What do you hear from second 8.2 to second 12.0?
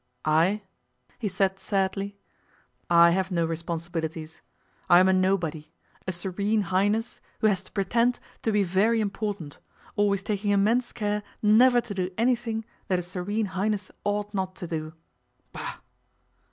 to be very important, always taking immense care never to